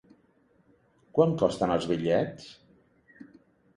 [1.17, 2.51] Quant costen els bitllets?